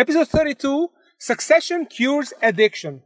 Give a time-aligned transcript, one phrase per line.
[0.00, 3.02] Episode 32 Succession Cures Addiction.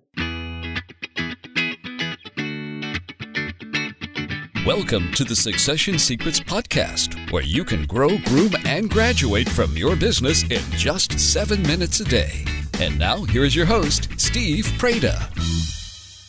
[4.64, 9.96] Welcome to the Succession Secrets Podcast, where you can grow, groom, and graduate from your
[9.96, 12.44] business in just seven minutes a day.
[12.78, 15.18] And now, here is your host, Steve Preda.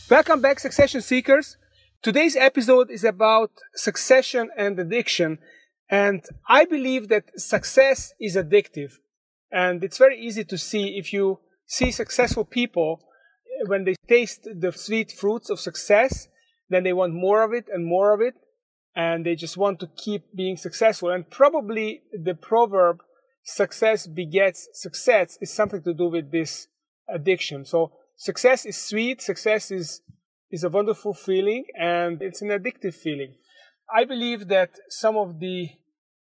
[0.10, 1.58] Welcome back, Succession Seekers.
[2.02, 5.38] Today's episode is about succession and addiction.
[5.92, 8.94] And I believe that success is addictive.
[9.56, 13.00] And it's very easy to see if you see successful people,
[13.48, 16.28] eh, when they taste the sweet fruits of success,
[16.70, 18.34] then they want more of it and more of it.
[18.98, 21.10] And they just want to keep being successful.
[21.10, 22.98] And probably the proverb,
[23.46, 26.68] success begets success, is something to do with this
[27.08, 27.64] addiction.
[27.64, 29.22] So success is sweet.
[29.22, 30.02] Success is,
[30.52, 33.36] is a wonderful feeling and it's an addictive feeling.
[33.94, 35.70] I believe that some of the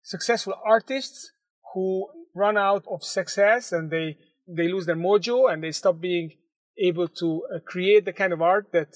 [0.02, 1.32] successful artists
[1.76, 6.32] who run out of success and they, they lose their mojo and they stop being
[6.78, 8.96] able to uh, create the kind of art that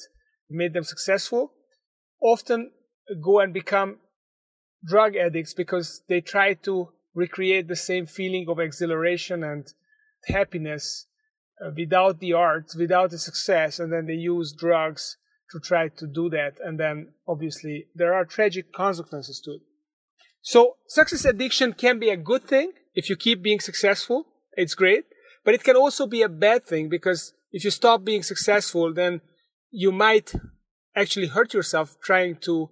[0.50, 1.52] made them successful
[2.22, 2.72] often
[3.22, 3.98] go and become
[4.86, 9.74] drug addicts because they try to recreate the same feeling of exhilaration and
[10.26, 11.08] happiness
[11.64, 15.18] uh, without the art, without the success, and then they use drugs
[15.52, 16.54] to try to do that.
[16.64, 19.62] And then obviously there are tragic consequences to it.
[20.42, 24.26] So success addiction can be a good thing if you keep being successful.
[24.56, 25.06] It's great,
[25.44, 29.22] but it can also be a bad thing because if you stop being successful, then
[29.72, 30.34] you might
[30.96, 32.70] actually hurt yourself trying to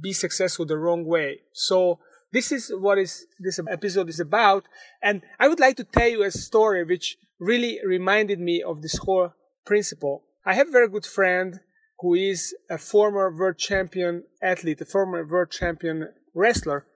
[0.00, 1.40] be successful the wrong way.
[1.52, 2.00] So
[2.32, 4.64] this is what is this episode is about.
[5.02, 8.98] And I would like to tell you a story which really reminded me of this
[8.98, 9.32] whole
[9.66, 10.24] principle.
[10.44, 11.60] I have a very good friend
[12.00, 16.86] who is a former world champion athlete, a former world champion wrestler.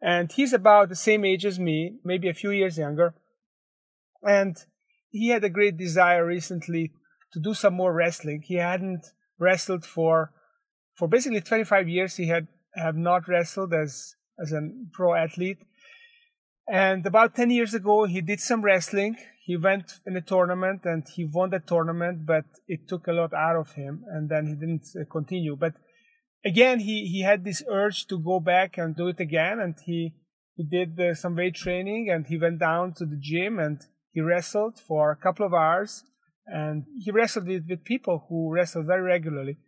[0.00, 3.14] And he's about the same age as me, maybe a few years younger.
[4.22, 4.56] And
[5.10, 6.92] he had a great desire recently
[7.32, 8.42] to do some more wrestling.
[8.42, 9.06] He hadn't
[9.38, 10.32] wrestled for
[10.94, 12.16] for basically 25 years.
[12.16, 14.60] He had have not wrestled as as a
[14.92, 15.58] pro athlete.
[16.70, 19.16] And about 10 years ago, he did some wrestling.
[19.44, 23.32] He went in a tournament and he won the tournament, but it took a lot
[23.32, 25.56] out of him and then he didn't uh, continue.
[25.56, 25.72] But
[26.48, 29.60] again, he, he had this urge to go back and do it again.
[29.60, 30.14] And he,
[30.56, 33.78] he did uh, some weight training and he went down to the gym and
[34.12, 36.04] he wrestled for a couple of hours
[36.46, 39.58] and he wrestled with, with people who wrestled very regularly.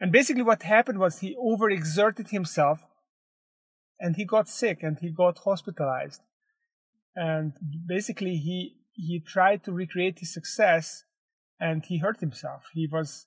[0.00, 2.80] And basically, what happened was he overexerted himself
[4.00, 6.22] and he got sick and he got hospitalized.
[7.14, 7.52] And
[7.86, 11.04] basically, he, he tried to recreate his success
[11.60, 12.62] and he hurt himself.
[12.72, 13.26] He was,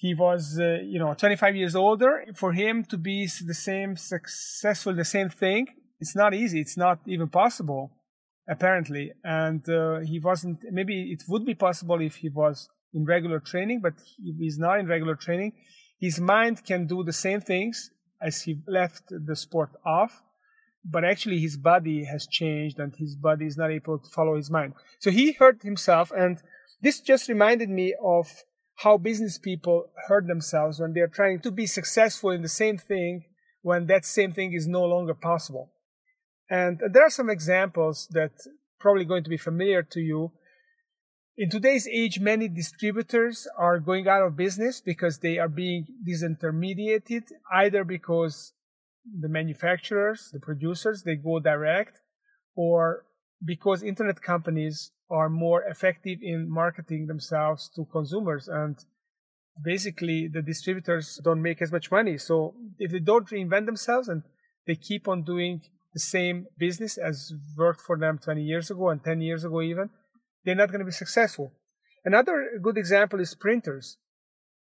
[0.00, 2.24] he was, uh, you know, 25 years older.
[2.34, 5.66] For him to be the same successful, the same thing,
[6.00, 6.58] it's not easy.
[6.60, 7.92] It's not even possible
[8.48, 9.12] apparently.
[9.22, 13.80] And uh, he wasn't, maybe it would be possible if he was in regular training,
[13.82, 13.92] but
[14.24, 15.52] if he's not in regular training,
[15.98, 17.90] his mind can do the same things
[18.22, 20.22] as he left the sport off,
[20.82, 24.50] but actually his body has changed and his body is not able to follow his
[24.50, 24.72] mind.
[24.98, 26.42] So he hurt himself, and
[26.80, 28.26] this just reminded me of
[28.82, 33.24] how business people hurt themselves when they're trying to be successful in the same thing
[33.62, 35.70] when that same thing is no longer possible.
[36.48, 38.32] And there are some examples that
[38.78, 40.32] probably going to be familiar to you.
[41.36, 47.24] In today's age, many distributors are going out of business because they are being disintermediated,
[47.52, 48.52] either because
[49.04, 52.00] the manufacturers, the producers, they go direct,
[52.56, 53.04] or
[53.44, 58.84] because internet companies are more effective in marketing themselves to consumers and
[59.62, 62.16] basically the distributors don't make as much money.
[62.18, 64.22] So if they don't reinvent themselves and
[64.66, 65.62] they keep on doing
[65.92, 69.90] the same business as worked for them 20 years ago and 10 years ago even,
[70.44, 71.52] they're not going to be successful.
[72.04, 73.98] Another good example is printers.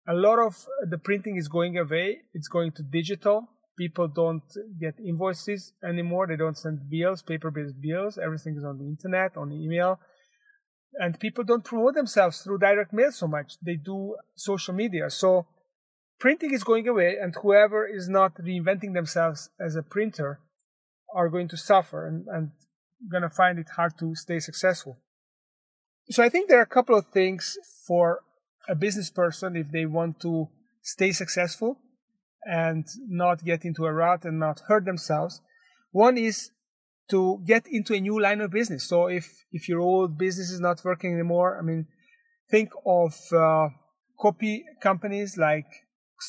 [0.08, 2.20] A lot of the printing is going away.
[2.34, 3.50] It's going to digital.
[3.78, 4.44] People don't
[4.80, 6.26] get invoices anymore.
[6.28, 8.18] They don't send bills, paper-based bills.
[8.18, 10.00] Everything is on the internet, on email.
[10.94, 13.54] And people don't promote themselves through direct mail so much.
[13.62, 15.12] They do social media.
[15.12, 15.46] So
[16.20, 20.40] printing is going away and whoever is not reinventing themselves as a printer
[21.14, 22.52] are going to suffer and, and
[23.12, 24.98] going to find it hard to stay successful.
[26.10, 28.22] So I think there are a couple of things for
[28.68, 30.48] a business person if they want to
[30.82, 31.80] stay successful
[32.46, 35.42] and not get into a rut and not hurt themselves.
[35.92, 36.52] One is
[37.10, 38.88] to get into a new line of business.
[38.88, 41.88] So if, if your old business is not working anymore, I mean,
[42.50, 43.70] think of uh,
[44.20, 45.66] copy companies like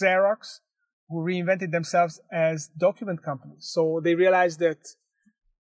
[0.00, 0.60] Xerox
[1.08, 3.68] who reinvented themselves as document companies.
[3.72, 4.78] So they realized that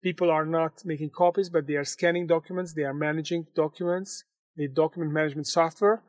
[0.04, 4.24] people are not making copies, but they are scanning documents, they are managing documents,
[4.56, 6.04] the document management software.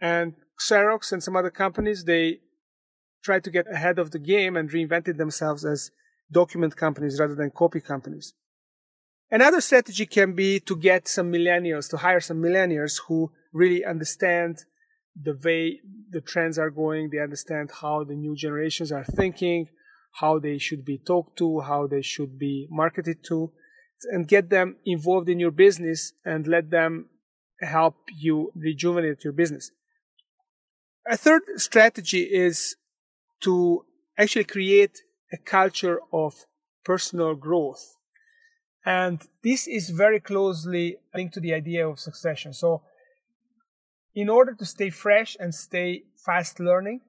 [0.00, 0.34] And
[0.68, 2.40] Xerox and some other companies, they
[3.26, 5.90] tried to get ahead of the game and reinvented themselves as
[6.40, 8.26] document companies rather than copy companies.
[9.30, 14.52] Another strategy can be to get some millennials, to hire some millennials who really understand
[15.20, 15.80] the way
[16.10, 17.10] the trends are going.
[17.10, 19.68] They understand how the new generations are thinking,
[20.20, 23.50] how they should be talked to, how they should be marketed to,
[24.12, 27.08] and get them involved in your business and let them
[27.60, 29.72] help you rejuvenate your business.
[31.08, 32.76] A third strategy is
[33.42, 33.84] to
[34.18, 35.02] actually create
[35.32, 36.46] a culture of
[36.84, 37.96] personal growth.
[38.84, 42.52] And this is very closely linked to the idea of succession.
[42.52, 42.82] So,
[44.14, 47.00] in order to stay fresh and stay fast learning,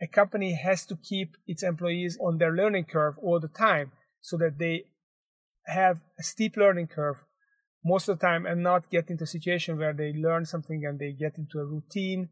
[0.00, 4.36] a company has to keep its employees on their learning curve all the time so
[4.38, 4.84] that they
[5.66, 7.24] have a steep learning curve
[7.84, 10.98] most of the time and not get into a situation where they learn something and
[10.98, 12.28] they get into a routine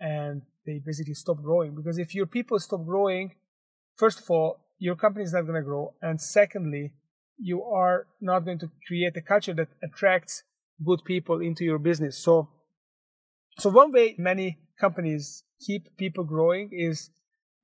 [0.00, 1.74] and they basically stop growing.
[1.74, 3.32] Because if your people stop growing,
[3.96, 5.94] first of all, your company is not going to grow.
[6.02, 6.92] And secondly,
[7.38, 10.42] you are not going to create a culture that attracts
[10.84, 12.18] good people into your business.
[12.18, 12.48] So,
[13.58, 17.10] so one way many companies keep people growing is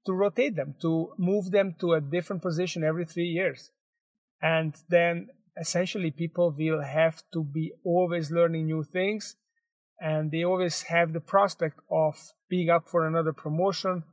[0.07, 3.71] to rotate them, to move them to a different position every three years.
[4.41, 5.29] And then
[5.61, 9.37] essentially people will have to be always learning new things
[10.01, 14.05] and they always have the prospect of being up for another promotion,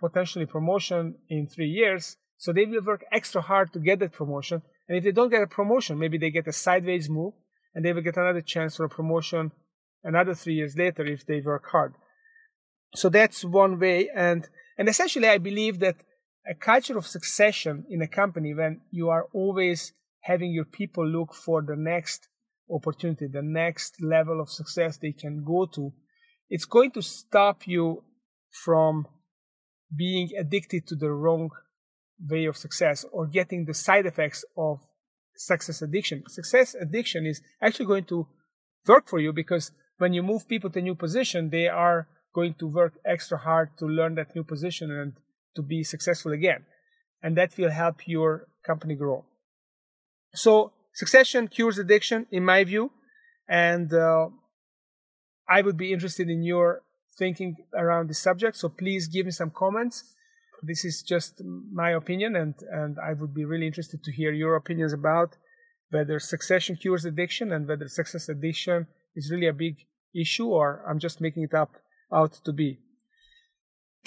[0.00, 2.16] potentially promotion in three years.
[2.36, 4.62] So they will work extra hard to get that promotion.
[4.88, 7.34] And if they don't get a promotion, maybe they get a sideways move
[7.74, 9.52] and they will get another chance for a promotion
[10.02, 11.94] another three years later if they work hard.
[12.94, 14.08] So that's one way.
[14.14, 14.48] And,
[14.78, 15.96] and essentially, I believe that
[16.48, 19.92] a culture of succession in a company when you are always
[20.22, 22.28] having your people look for the next
[22.70, 25.92] opportunity, the next level of success they can go to,
[26.48, 28.02] it's going to stop you
[28.50, 29.06] from
[29.94, 31.50] being addicted to the wrong
[32.28, 34.80] way of success or getting the side effects of
[35.36, 36.22] success addiction.
[36.28, 38.26] Success addiction is actually going to
[38.86, 42.54] work for you because when you move people to a new position, they are going
[42.54, 45.12] to work extra hard to learn that new position and
[45.56, 46.64] to be successful again.
[47.22, 49.24] And that will help your company grow.
[50.34, 50.72] So
[51.02, 52.84] succession cures addiction, in my view.
[53.48, 54.28] And uh,
[55.56, 56.82] I would be interested in your
[57.20, 58.56] thinking around this subject.
[58.56, 59.96] So please give me some comments.
[60.70, 61.32] This is just
[61.82, 65.36] my opinion, and, and I would be really interested to hear your opinions about
[65.90, 69.76] whether succession cures addiction and whether success addiction is really a big
[70.24, 71.72] issue or I'm just making it up
[72.12, 72.80] out to be.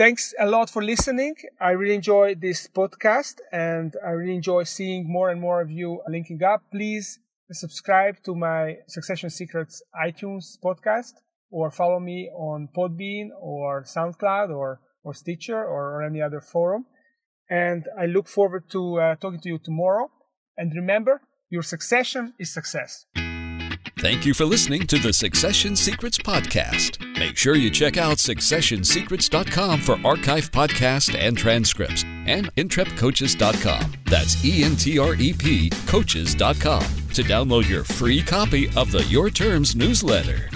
[0.01, 1.35] Thanks a lot for listening.
[1.59, 6.01] I really enjoy this podcast and I really enjoy seeing more and more of you
[6.09, 6.63] linking up.
[6.71, 7.19] Please
[7.51, 11.11] subscribe to my Succession Secrets iTunes podcast
[11.51, 16.87] or follow me on Podbean or SoundCloud or, or Stitcher or, or any other forum.
[17.47, 20.09] And I look forward to uh, talking to you tomorrow.
[20.57, 21.21] And remember,
[21.51, 23.05] your succession is success.
[24.01, 26.99] Thank you for listening to the Succession Secrets Podcast.
[27.19, 33.93] Make sure you check out successionsecrets.com for archive podcasts and transcripts and entrepcoaches.com.
[34.05, 36.81] That's E N T R E P coaches.com
[37.13, 40.49] to download your free copy of the Your Terms newsletter.